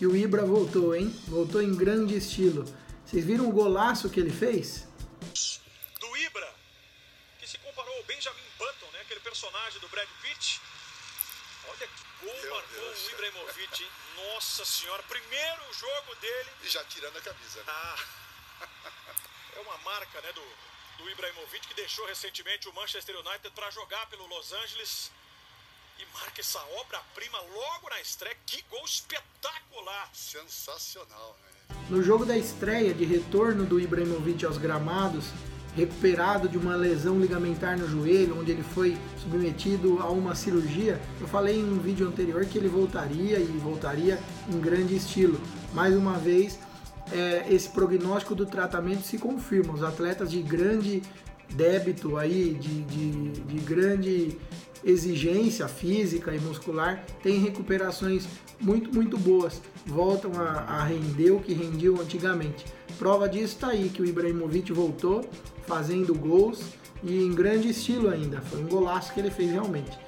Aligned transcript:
E 0.00 0.06
o 0.06 0.16
Ibra 0.16 0.46
voltou, 0.46 0.96
hein? 0.96 1.10
Voltou 1.28 1.60
em 1.60 1.76
grande 1.76 2.16
estilo. 2.16 2.64
Vocês 3.04 3.22
viram 3.22 3.46
o 3.46 3.52
golaço 3.52 4.08
que 4.08 4.18
ele 4.18 4.30
fez? 4.32 4.88
Do 6.00 6.16
Ibra, 6.16 6.54
que 7.38 7.46
se 7.46 7.58
comparou 7.58 7.94
ao 7.98 8.04
Benjamin 8.04 8.40
Button, 8.56 8.86
né? 8.92 9.00
Aquele 9.02 9.20
personagem 9.20 9.78
do 9.78 9.88
Brad 9.88 10.08
Pitt. 10.22 10.58
Olha 11.68 11.86
que 11.86 12.24
gol 12.24 12.34
Meu 12.34 12.54
marcou 12.54 12.80
Deus. 12.80 13.06
o 13.06 13.10
Ibrahimovic, 13.10 13.82
hein? 13.82 13.90
Nossa 14.16 14.64
senhora, 14.64 15.02
primeiro 15.02 15.74
jogo 15.74 16.14
dele. 16.14 16.50
E 16.64 16.68
já 16.70 16.82
tirando 16.84 17.18
a 17.18 17.20
camisa, 17.20 17.58
né? 17.58 17.64
Ah, 17.68 18.04
é 19.56 19.60
uma 19.60 19.76
marca, 19.78 20.18
né, 20.22 20.32
do, 20.32 21.02
do 21.02 21.10
Ibrahimovic 21.10 21.68
que 21.68 21.74
deixou 21.74 22.06
recentemente 22.06 22.66
o 22.70 22.72
Manchester 22.72 23.18
United 23.18 23.50
para 23.50 23.70
jogar 23.70 24.06
pelo 24.06 24.26
Los 24.28 24.50
Angeles. 24.50 25.12
E 25.98 26.06
marca 26.14 26.40
essa 26.40 26.62
obra-prima 26.80 27.38
logo 27.38 27.90
na 27.90 28.00
estreia. 28.00 28.34
Que 28.46 28.62
gol 28.62 28.86
espetacular! 28.86 29.29
Sensacional, 30.12 31.36
né? 31.42 31.76
No 31.88 32.02
jogo 32.02 32.24
da 32.24 32.36
estreia 32.36 32.92
de 32.92 33.04
retorno 33.04 33.64
do 33.64 33.80
Ibrahimovic 33.80 34.44
aos 34.44 34.58
gramados, 34.58 35.26
recuperado 35.76 36.48
de 36.48 36.58
uma 36.58 36.74
lesão 36.74 37.18
ligamentar 37.20 37.78
no 37.78 37.88
joelho, 37.88 38.38
onde 38.38 38.50
ele 38.52 38.62
foi 38.62 38.96
submetido 39.18 40.00
a 40.00 40.10
uma 40.10 40.34
cirurgia, 40.34 41.00
eu 41.20 41.28
falei 41.28 41.58
em 41.58 41.64
um 41.64 41.78
vídeo 41.78 42.06
anterior 42.06 42.44
que 42.44 42.58
ele 42.58 42.68
voltaria 42.68 43.38
e 43.38 43.46
voltaria 43.58 44.18
em 44.48 44.60
grande 44.60 44.96
estilo. 44.96 45.40
Mais 45.72 45.94
uma 45.96 46.18
vez, 46.18 46.58
é, 47.12 47.46
esse 47.48 47.68
prognóstico 47.68 48.34
do 48.34 48.46
tratamento 48.46 49.02
se 49.02 49.18
confirma. 49.18 49.72
Os 49.72 49.82
atletas 49.82 50.30
de 50.30 50.42
grande 50.42 51.02
débito 51.50 52.16
aí, 52.16 52.54
de, 52.54 52.82
de, 52.82 53.30
de 53.30 53.58
grande 53.60 54.38
exigência 54.84 55.68
física 55.68 56.34
e 56.34 56.40
muscular, 56.40 57.04
têm 57.22 57.40
recuperações 57.40 58.26
muito, 58.60 58.94
muito 58.94 59.16
boas. 59.18 59.60
Voltam 59.86 60.32
a, 60.40 60.60
a 60.60 60.84
render 60.84 61.30
o 61.30 61.40
que 61.40 61.52
rendiam 61.52 62.00
antigamente. 62.00 62.64
Prova 62.98 63.28
disso 63.28 63.54
está 63.54 63.68
aí, 63.68 63.88
que 63.88 64.02
o 64.02 64.06
Ibrahimovic 64.06 64.72
voltou 64.72 65.28
fazendo 65.66 66.14
gols 66.14 66.62
e 67.02 67.24
em 67.24 67.34
grande 67.34 67.70
estilo 67.70 68.10
ainda. 68.10 68.40
Foi 68.42 68.62
um 68.62 68.68
golaço 68.68 69.12
que 69.12 69.20
ele 69.20 69.30
fez 69.30 69.50
realmente. 69.50 69.98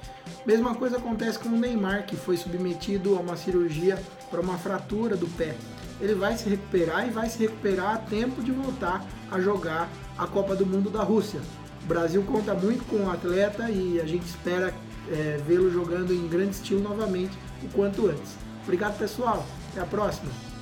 Mesma 0.45 0.75
coisa 0.75 0.97
acontece 0.97 1.39
com 1.39 1.49
o 1.49 1.57
Neymar, 1.57 2.05
que 2.05 2.15
foi 2.15 2.37
submetido 2.37 3.15
a 3.15 3.19
uma 3.19 3.37
cirurgia 3.37 4.01
para 4.29 4.41
uma 4.41 4.57
fratura 4.57 5.15
do 5.15 5.27
pé. 5.27 5.55
Ele 6.01 6.15
vai 6.15 6.37
se 6.37 6.49
recuperar 6.49 7.07
e 7.07 7.11
vai 7.11 7.29
se 7.29 7.39
recuperar 7.39 7.95
a 7.95 7.97
tempo 7.97 8.41
de 8.41 8.51
voltar 8.51 9.05
a 9.31 9.39
jogar 9.39 9.89
a 10.17 10.27
Copa 10.27 10.55
do 10.55 10.65
Mundo 10.65 10.89
da 10.89 11.01
Rússia. 11.01 11.39
O 11.83 11.87
Brasil 11.87 12.23
conta 12.23 12.53
muito 12.53 12.85
com 12.85 13.05
o 13.05 13.11
atleta 13.11 13.69
e 13.69 13.99
a 13.99 14.05
gente 14.05 14.25
espera 14.25 14.73
é, 15.11 15.39
vê-lo 15.45 15.69
jogando 15.69 16.13
em 16.13 16.27
grande 16.27 16.51
estilo 16.51 16.81
novamente 16.81 17.37
o 17.61 17.67
quanto 17.69 18.07
antes. 18.07 18.37
Obrigado, 18.63 18.97
pessoal. 18.97 19.45
Até 19.71 19.81
a 19.81 19.85
próxima. 19.85 20.52